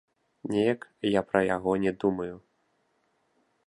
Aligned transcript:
Неяк 0.53 0.81
я 1.09 1.21
пра 1.29 1.39
яго 1.55 1.77
не 1.87 1.95
думаю. 2.05 2.35